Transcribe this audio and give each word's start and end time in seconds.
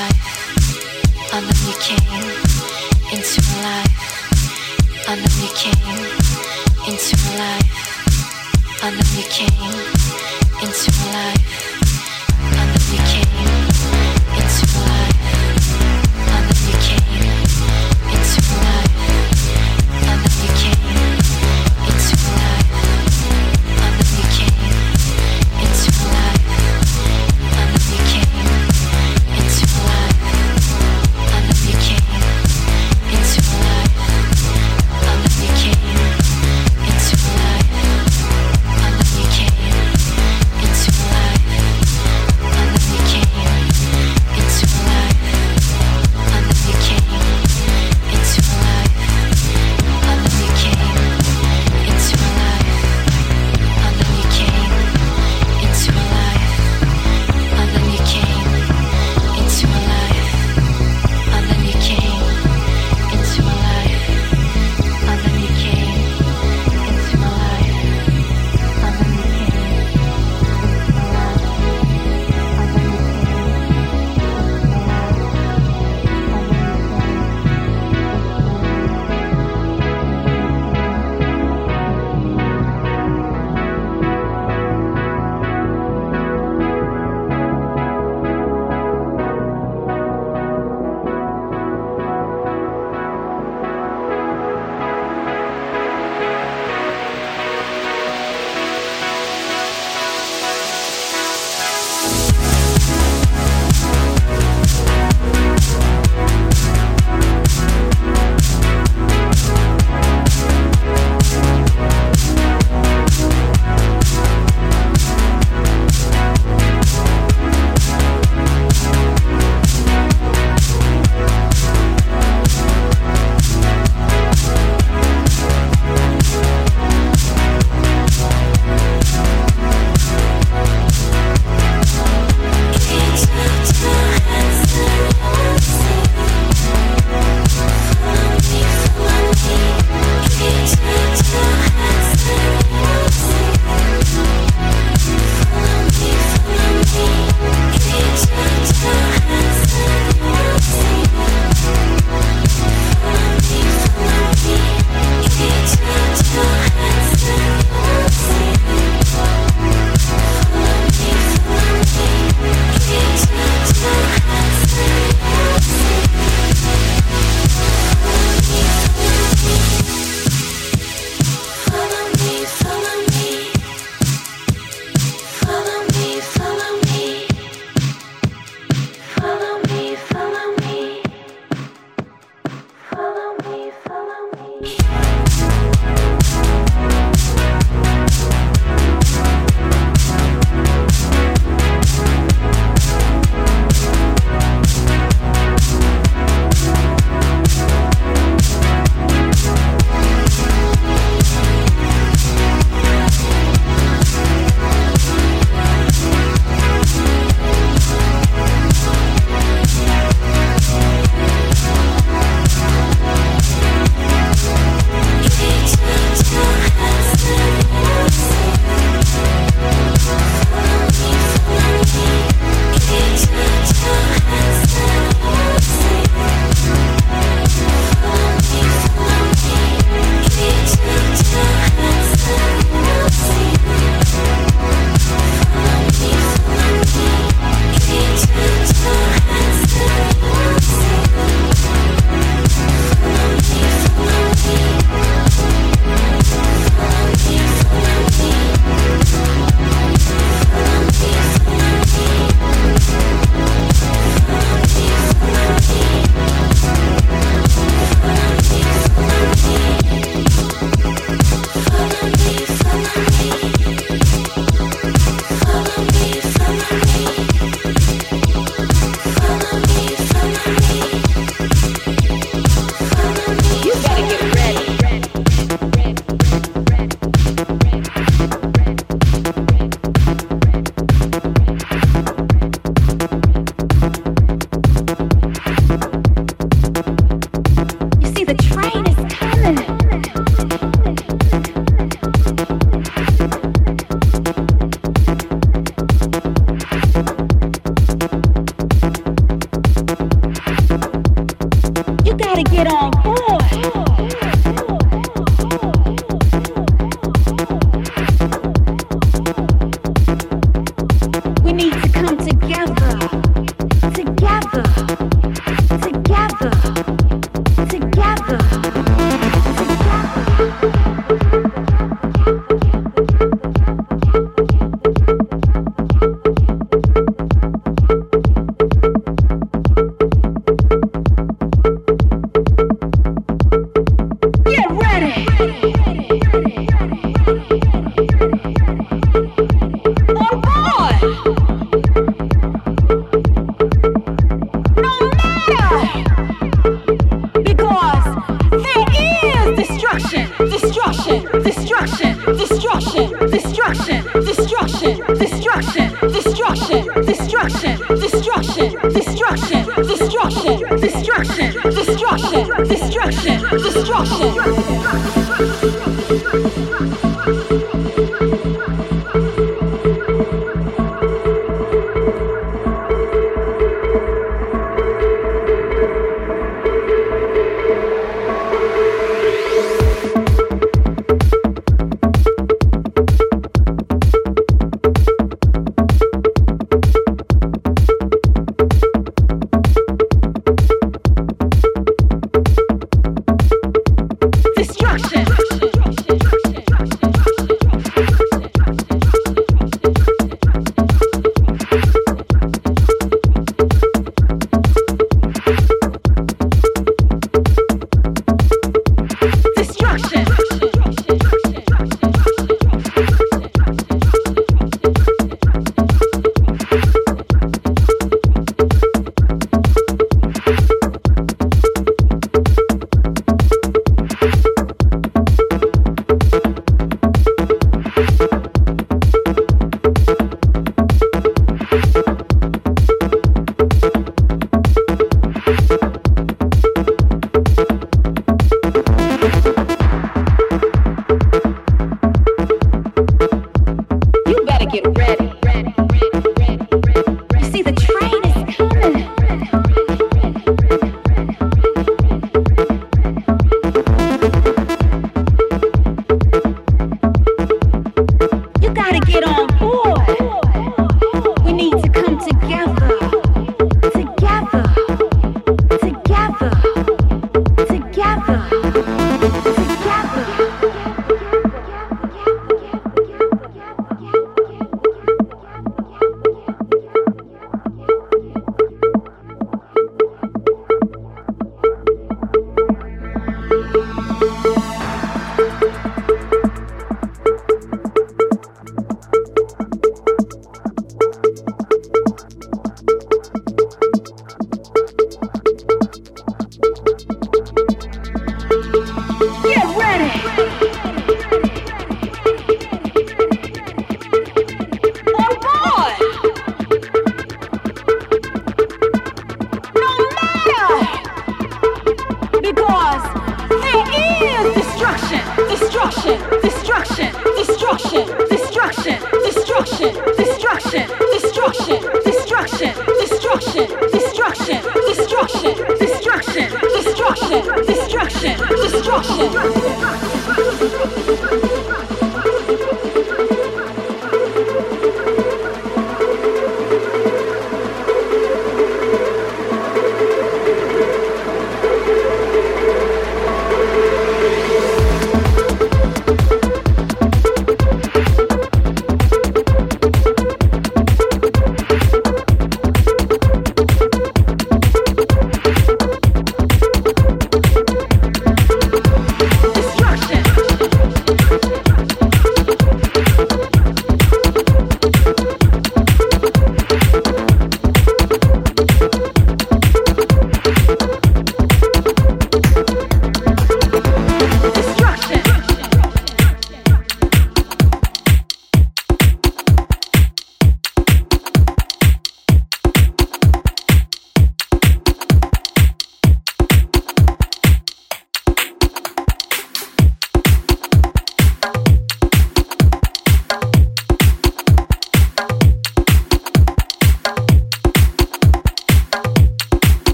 life. 0.00 1.32
I 1.32 1.40
know 1.40 1.58
you 1.68 1.74
came 1.86 2.26
into 3.14 3.38
my 3.48 3.58
life. 3.68 3.96
And 5.08 5.18
then 5.24 5.34
you 5.42 5.50
came 5.60 6.00
into 6.88 7.14
my 7.22 7.32
life. 7.42 7.70
And 8.84 8.92
then 8.96 9.10
you 9.18 9.26
came 9.36 9.74
into 10.64 10.90
my 10.98 11.06
life. 11.16 11.46
And 12.58 12.68
then 12.74 12.84
you 12.92 13.02
came. 13.10 13.19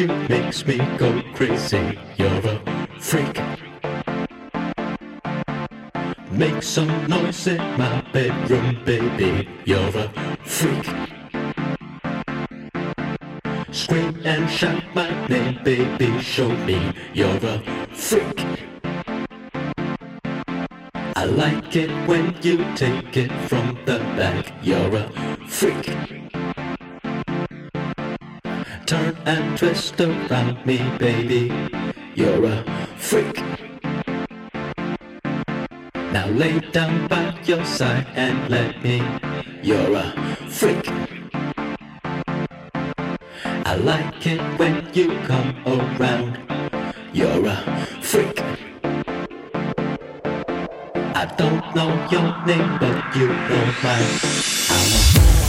You 0.00 0.08
makes 0.28 0.66
me 0.66 0.76
go 0.98 1.22
crazy. 1.32 1.98
You're 2.16 2.28
a 2.28 2.60
freak. 2.98 3.40
Make 6.30 6.62
some 6.62 7.06
noise 7.06 7.46
in 7.46 7.58
my 7.78 8.02
bedroom, 8.12 8.78
baby. 8.84 9.48
You're 9.64 9.96
a 9.96 10.08
freak. 10.44 10.84
Scream 13.70 14.20
and 14.24 14.50
shout 14.50 14.82
my 14.94 15.08
name, 15.28 15.58
baby. 15.64 16.20
Show 16.20 16.48
me 16.66 16.92
you're 17.14 17.40
a 17.42 17.62
freak. 17.92 18.44
I 21.16 21.24
like 21.24 21.74
it 21.74 21.90
when 22.06 22.36
you 22.42 22.58
take 22.74 23.16
it 23.16 23.32
from 23.48 23.78
the 23.86 23.98
back. 24.16 24.52
You're 24.62 24.96
a 24.96 25.08
freak. 25.46 26.25
Turn 28.86 29.16
and 29.26 29.58
twist 29.58 30.00
around 30.00 30.64
me, 30.64 30.78
baby. 30.96 31.52
You're 32.14 32.44
a 32.46 32.64
freak. 32.96 33.42
Now 36.12 36.28
lay 36.28 36.60
down 36.70 37.08
by 37.08 37.36
your 37.44 37.64
side 37.64 38.06
and 38.14 38.48
let 38.48 38.80
me. 38.84 39.02
You're 39.60 39.96
a 39.96 40.12
freak. 40.48 40.88
I 43.66 43.74
like 43.74 44.24
it 44.24 44.40
when 44.56 44.88
you 44.94 45.18
come 45.26 45.56
around. 45.66 46.38
You're 47.12 47.44
a 47.44 47.56
freak. 48.00 48.40
I 51.16 51.26
don't 51.36 51.74
know 51.74 51.90
your 52.08 52.30
name, 52.46 52.78
but 52.78 53.16
you 53.16 53.26
know 53.26 53.66
mine. 53.82 54.18
I'm 54.70 55.42
a 55.42 55.45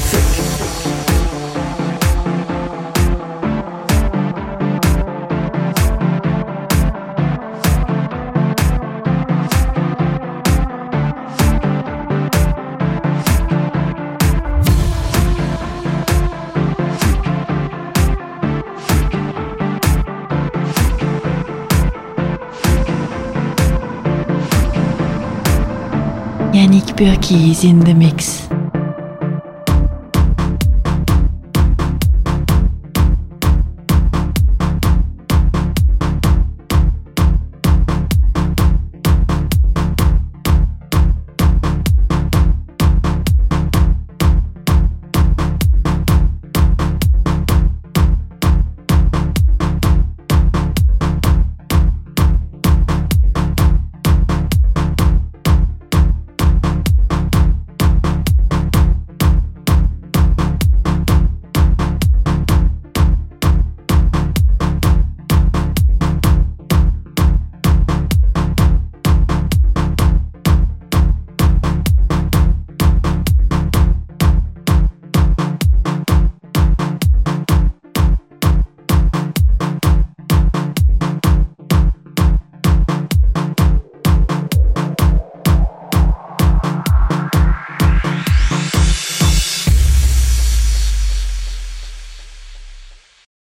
Burki 26.98 27.52
is 27.52 27.64
in 27.64 27.80
the 27.82 27.94
mix. 27.94 28.47